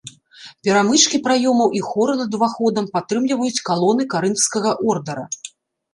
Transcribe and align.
Перамычкі 0.67 1.19
праёмаў 1.27 1.69
і 1.79 1.83
хоры 1.89 2.13
над 2.21 2.31
уваходам 2.39 2.85
падтрымліваюць 2.97 3.63
калоны 3.69 4.03
карынфскага 4.15 4.77
ордара. 4.95 5.25